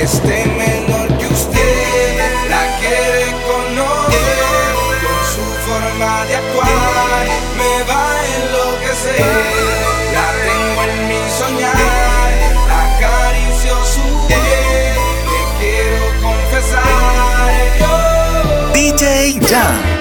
Este 0.00 0.46
menor 0.46 1.08
que 1.18 1.26
usted 1.26 2.48
la 2.48 2.78
quiere 2.78 3.32
conocer 3.48 4.74
con 5.02 5.20
su 5.34 5.44
forma 5.68 6.24
de 6.26 6.36
actuar 6.36 7.26
me 7.58 7.82
va 7.82 8.02
a 8.12 8.26
enloquecer. 8.36 9.26
La 10.12 10.28
tengo 10.46 10.82
en 10.84 11.08
mi 11.08 11.22
soñar, 11.36 12.30
acaricio 12.86 13.74
su 13.84 14.26
piel, 14.28 14.94
le 15.30 15.40
quiero 15.58 16.04
confesar. 16.22 16.80
Yo 17.80 18.72
DJ 18.72 19.40
Jan. 19.48 19.97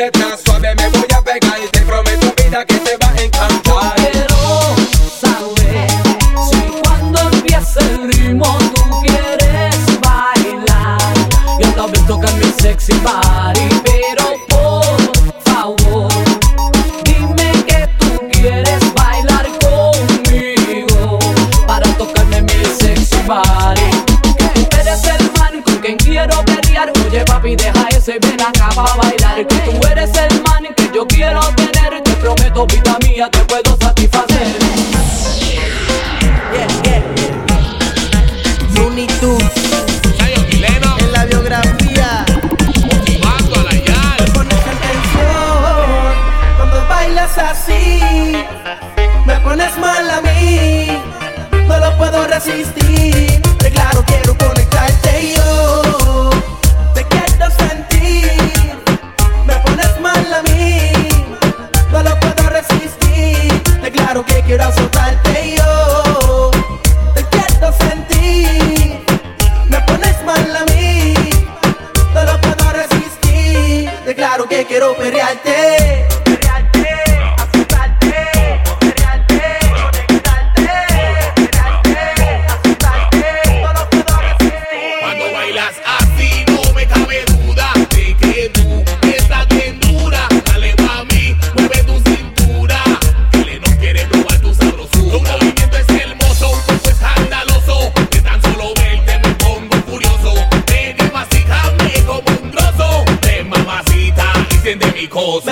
Você 0.00 0.10
tá 0.12 0.34
só 0.34 0.58
bem, 0.58 0.74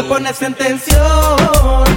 pones 0.09 0.41
en 0.43 0.55
tensión. 0.55 1.88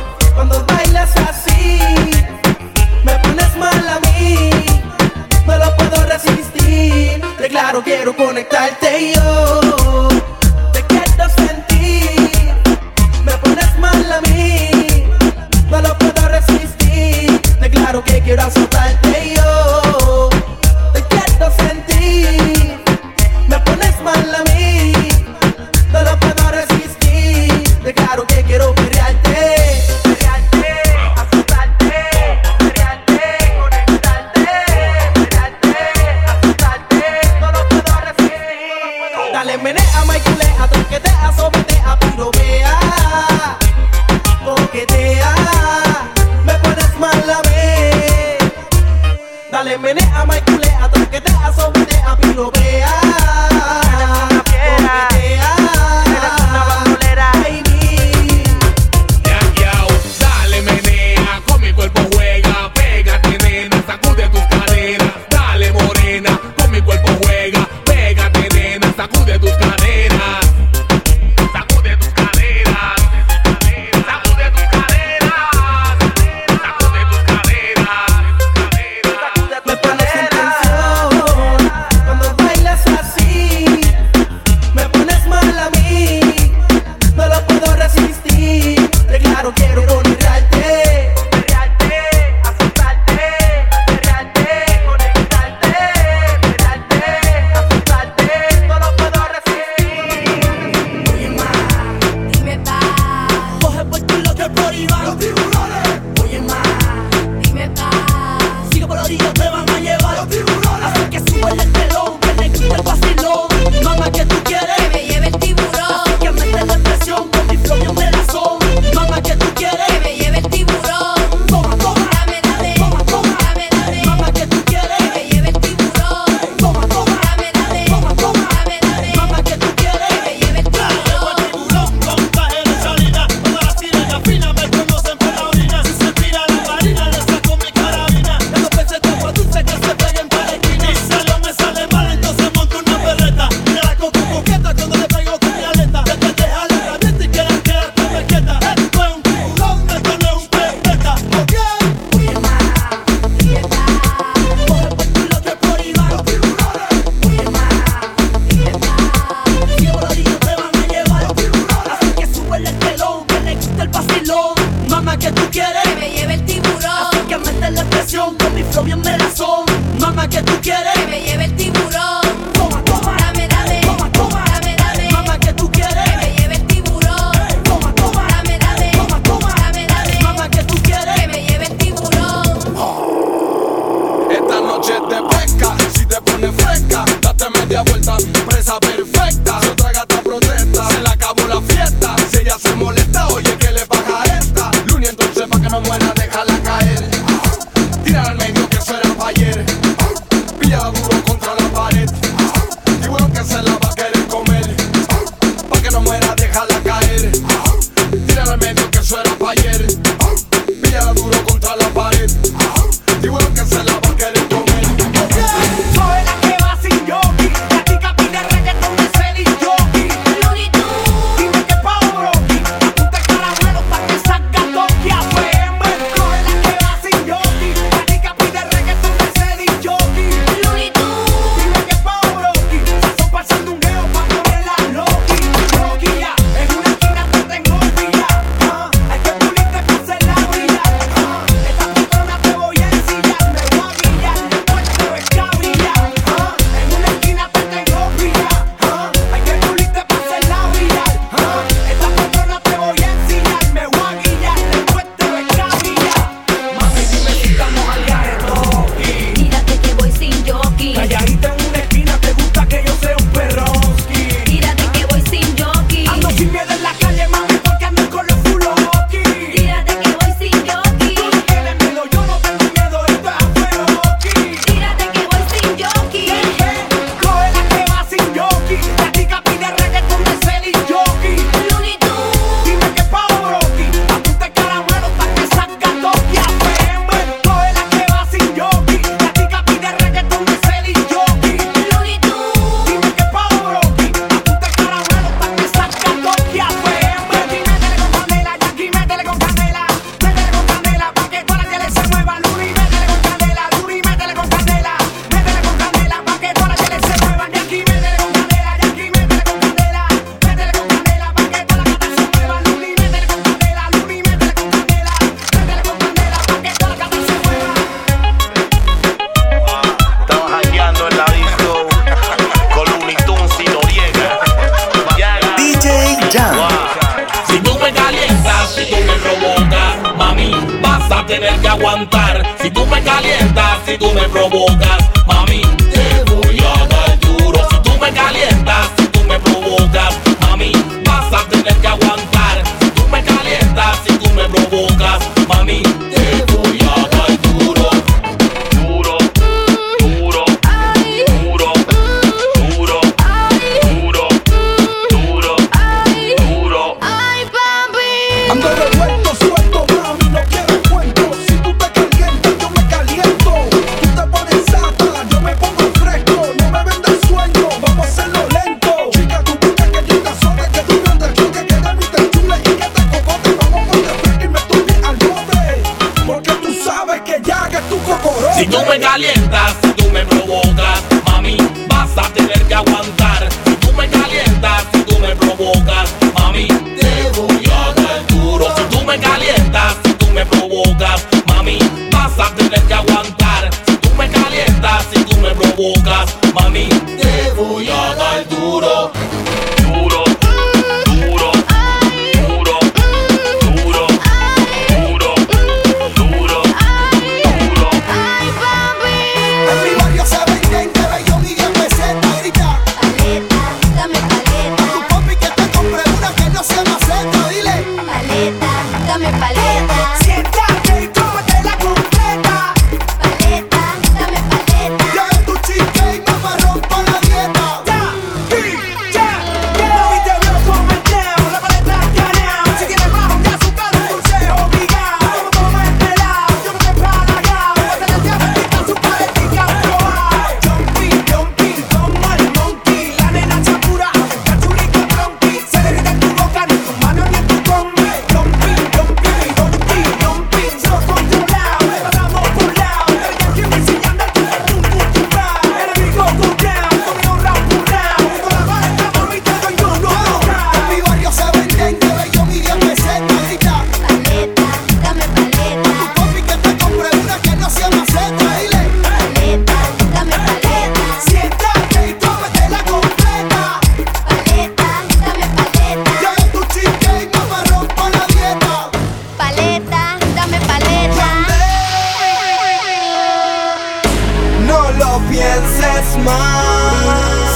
pienses 485.42 486.18
más. 486.24 487.06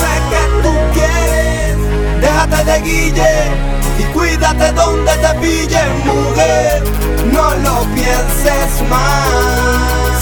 Sé 0.01 0.13
que 0.31 0.43
tú 0.63 0.73
quieres, 0.93 1.77
déjate 2.21 2.63
de 2.71 2.77
guille 2.81 3.33
y 3.99 4.03
cuídate 4.13 4.71
donde 4.71 5.11
te 5.23 5.31
pille, 5.41 5.83
mujer. 6.05 6.83
No 7.31 7.45
lo 7.65 7.75
pienses 7.93 8.71
más. 8.89 9.27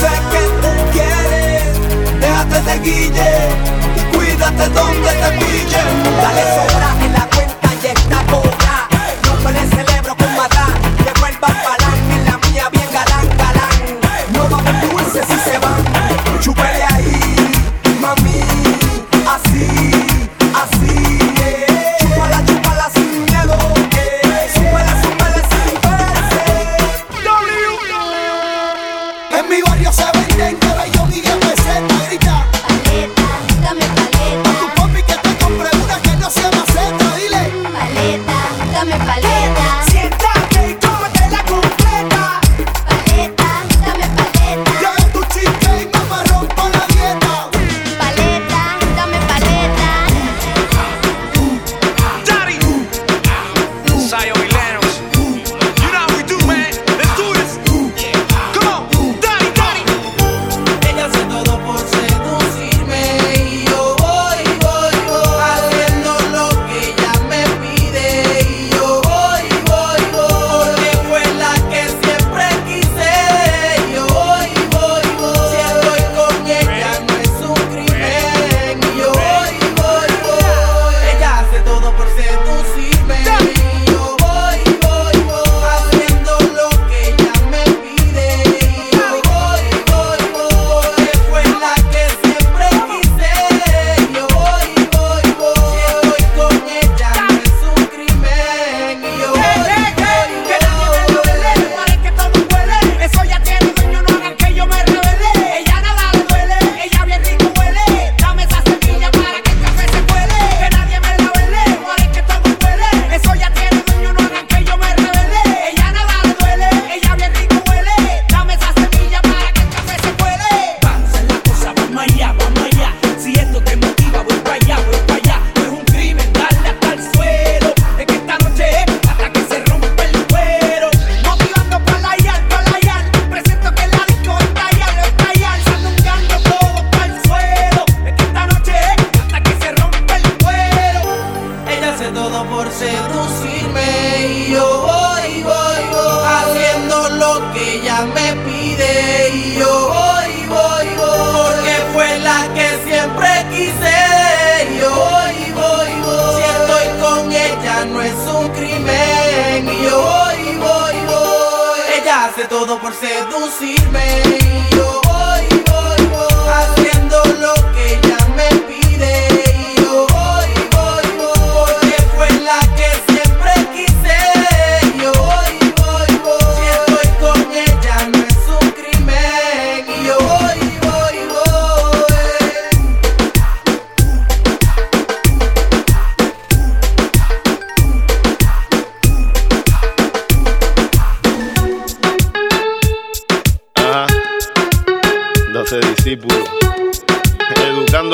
Sé 0.01 0.13
que 0.31 0.43
tú 0.61 0.71
quieres, 0.95 1.73
déjate 2.19 2.61
de 2.69 2.75
guille 2.79 3.31
y 3.99 4.15
cuídate 4.15 4.69
donde 4.69 5.11
te 5.21 5.29
pille. 5.39 5.83
Dale 6.23 6.43
sobra 6.55 6.89
en 7.05 7.13
la 7.13 7.25
cuenta 7.33 7.67
y 7.81 7.85
está 7.87 8.19
cobra. 8.31 8.75
No 9.25 9.51
me 9.51 9.67
celebro 9.75 10.15
con 10.15 10.35
matar, 10.35 10.73
que 11.03 11.19
vuelvan 11.19 11.57
palan 11.65 11.97
en 12.15 12.25
la 12.25 12.37
mía 12.45 12.69
bien 12.71 12.89
galán, 12.91 13.27
galán. 13.41 13.81
No 14.33 14.49
vamos 14.49 14.75
dulces 14.81 15.42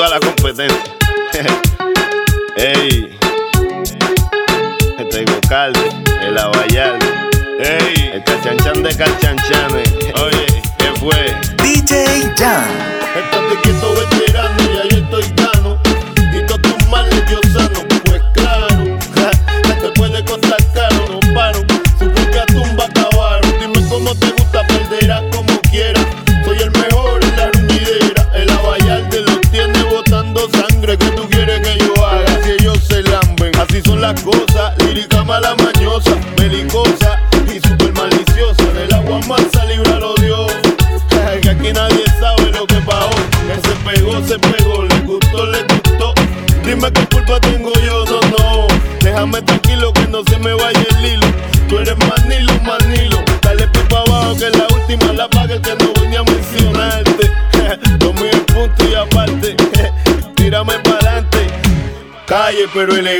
matando 0.00 0.04
a 0.04 0.08
la 0.08 0.20
competencia. 0.20 0.94
Ey, 2.56 3.18
este 4.98 5.24
es 5.24 5.34
Gocalde, 5.34 5.80
el 6.22 6.38
Abayal. 6.38 6.98
Ey, 7.58 8.10
este 8.14 8.16
el 8.16 8.24
Calchanchan 8.24 8.82
de 8.82 8.96
Calchanchanes. 8.96 9.88
Eh. 9.88 9.89
pero 62.72 62.94
él 62.94 63.06
es 63.06 63.19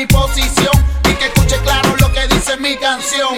mi 0.00 0.06
posición 0.06 0.72
y 1.10 1.12
que 1.14 1.26
escuche 1.26 1.56
claro 1.62 1.94
lo 2.00 2.10
que 2.12 2.26
dice 2.28 2.56
mi 2.56 2.74
canción. 2.76 3.34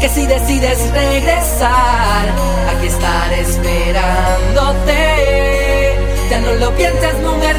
Que 0.00 0.08
si 0.10 0.26
decides 0.26 0.78
regresar, 0.92 2.26
aquí 2.70 2.88
estaré 2.88 3.40
esperándote. 3.40 4.98
Ya 6.28 6.40
no 6.40 6.52
lo 6.56 6.74
pienses, 6.76 7.18
mujer. 7.20 7.51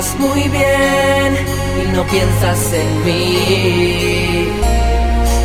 estás 0.00 0.18
muy 0.18 0.48
bien 0.48 1.36
y 1.82 1.88
no 1.94 2.04
piensas 2.06 2.72
en 2.72 3.04
mí. 3.04 4.48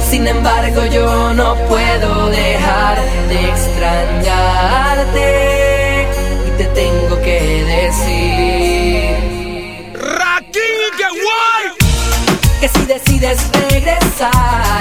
Sin 0.09 0.25
embargo, 0.27 0.85
yo 0.85 1.33
no 1.33 1.55
puedo 1.67 2.29
dejar 2.29 2.97
de 3.27 3.49
extrañarte 3.49 5.27
y 6.47 6.51
te 6.57 6.63
tengo 6.67 7.21
que 7.21 7.63
decir. 7.75 9.15
Que 12.61 12.69
si 12.69 12.85
decides 12.85 13.39
regresar 13.69 14.79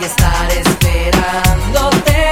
y 0.00 0.04
estar 0.04 0.50
esperándote 0.50 2.23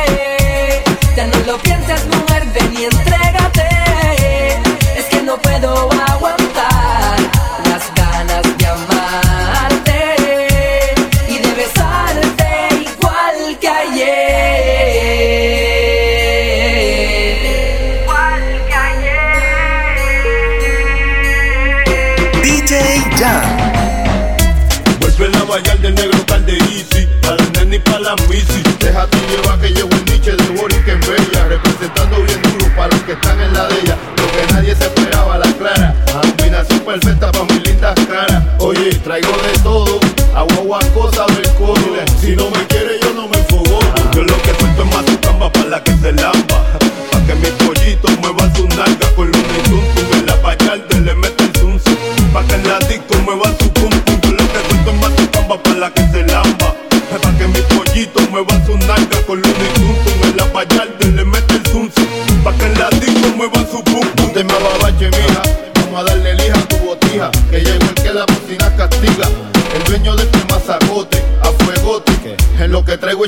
guayar 25.53 25.79
del 25.81 25.95
negro 25.95 26.19
tarde 26.25 26.57
easy. 26.73 27.07
Pa' 27.21 27.35
la 27.37 27.45
nena 27.53 27.77
y 27.77 27.79
pa' 27.79 27.99
la 27.99 28.17
misi. 28.29 28.63
Déjate 28.81 29.19
llevar 29.29 29.61
que 29.61 29.69
llevo 29.69 29.91
el 29.93 30.05
niche 30.07 30.33
de 30.33 30.49
Boris 30.57 30.79
que 30.79 30.93
en 30.93 31.01
Bella. 31.01 31.45
Representando 31.49 32.17
bien 32.23 32.41
duro 32.43 32.67
para 32.75 32.89
los 32.89 33.03
que 33.03 33.13
están 33.13 33.39
en 33.39 33.53
la 33.53 33.67
de 33.69 33.75
ella. 33.81 33.97
Lo 34.17 34.27
que 34.33 34.53
nadie 34.53 34.75
se 34.75 34.85
esperaba, 34.85 35.37
la 35.37 35.53
clara. 35.53 35.95
Combinación 36.11 36.81
perfecta 36.81 37.33
pa' 37.33 37.45
mis 37.45 37.63
lindas 37.67 37.95
caras. 38.09 38.43
Oye, 38.61 38.95
traigo 39.05 39.33
de 39.47 39.59
todo. 39.63 40.01
Agua, 40.35 40.79
cosa 40.95 41.27
del 41.27 41.51
codo. 41.55 41.77
Si 42.21 42.35
no 42.35 42.49
me 42.49 42.67
quiere, 42.69 42.99
yo 43.03 43.13
no 43.13 43.29
me 43.29 43.37
enfogo. 43.37 43.79
Yo 44.15 44.23
lo 44.23 44.37
que 44.43 44.55
suelto 44.59 44.83
es 44.85 44.95
más 44.95 45.05
su 45.05 45.21
camba 45.21 45.53
para 45.53 45.69
la 45.69 45.85
que 45.85 45.93
se 45.99 46.13
lava. 46.13 46.42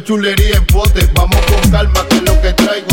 chulería 0.04 0.56
en 0.56 0.66
potes. 0.66 1.12
Vamos 1.14 1.40
con 1.46 1.70
calma, 1.70 2.06
que 2.08 2.16
es 2.16 2.22
lo 2.22 2.40
que 2.40 2.52
trae 2.52 2.83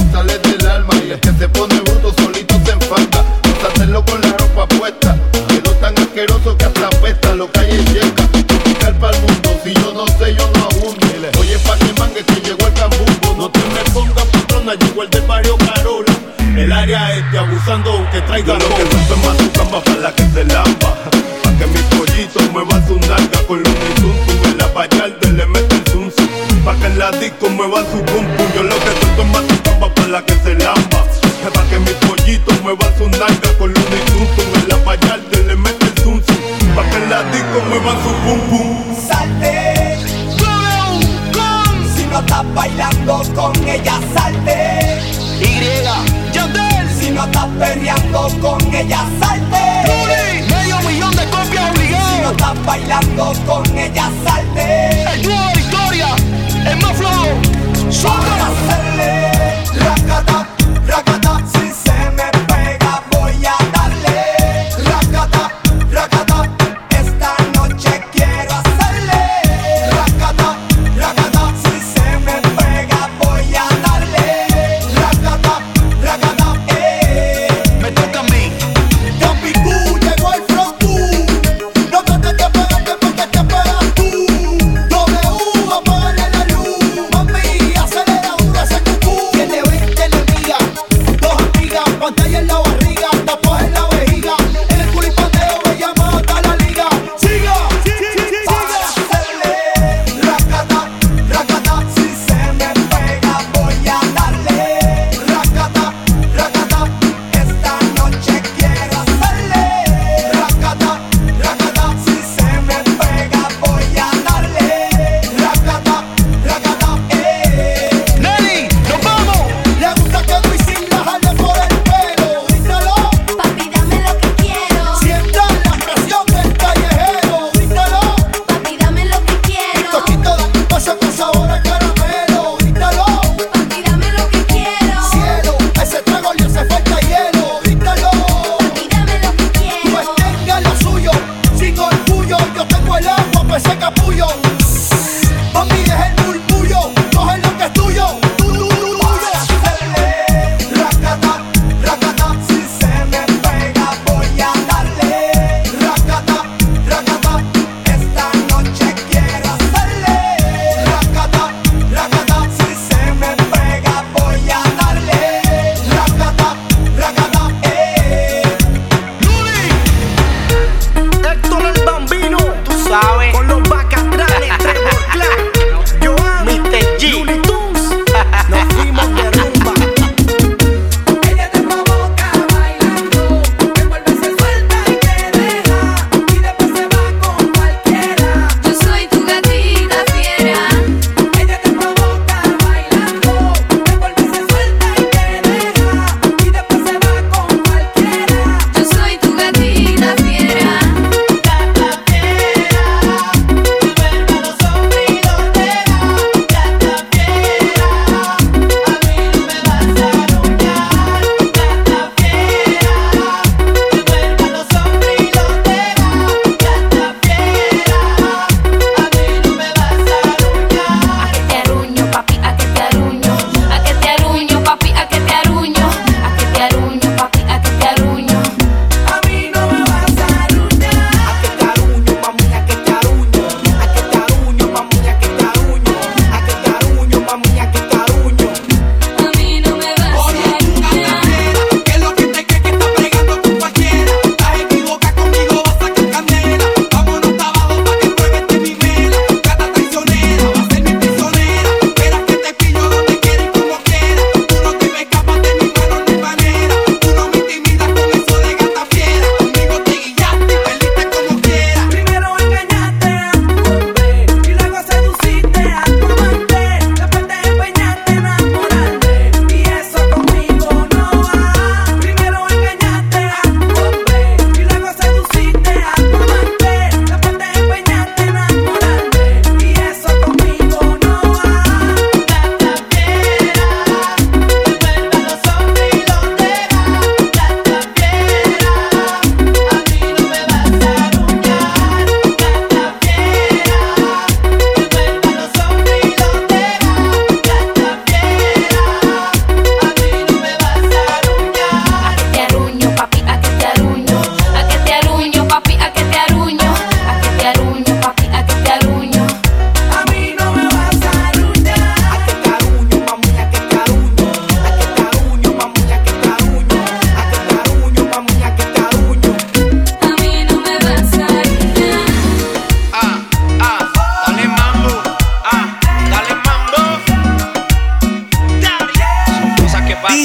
Para 31.44 31.68
que 31.70 31.80
mi 31.80 31.92
pollito 32.06 32.52
mueva 32.62 32.86
su 32.98 33.10
nalga 33.10 33.58
con 33.58 33.74
luna 33.74 33.96
y 33.96 34.12
tuntum 34.12 34.62
En 34.62 34.70
la 34.70 34.78
payarte 34.86 35.44
le 35.44 35.56
mete 35.56 35.86
el 35.86 35.94
tuntum 35.96 36.36
Pa' 36.76 36.84
que 36.84 37.00
la 37.08 37.24
disco 37.32 37.60
mueva 37.68 37.92
su 38.04 38.12
pum 38.24 38.40
pum. 38.50 38.96
Salte 39.08 39.98
Si 41.96 42.06
no 42.06 42.20
estás 42.20 42.54
bailando 42.54 43.24
con 43.36 43.68
ella 43.68 44.00
salte. 44.14 45.00
Y 45.42 46.34
Yandel. 46.34 46.90
Si 47.00 47.10
no 47.10 47.24
estás 47.24 47.48
perreando 47.58 48.30
con 48.40 48.76
ella 48.76 49.06
salte. 49.20 50.46
Medio 50.48 50.80
millón 50.82 51.16
de 51.16 51.26
copias 51.26 51.72
obligadas 51.72 52.16
Si 52.16 52.22
no 52.22 52.32
estás 52.32 52.66
bailando 52.66 53.34
con 53.48 53.78
ella 53.78 54.10
salte. 54.24 55.14
El 55.14 55.22
dúo 55.24 55.48
de 55.48 55.56
Victoria 55.56 56.08
El 56.68 56.78
más 56.78 56.94
flow 56.94 57.92
Solo 57.92 58.32
hacerle 58.46 59.32
la 59.74 59.96
cata 60.08 60.51
si 60.92 61.71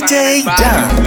DJ 0.07 0.45
en 0.47 1.06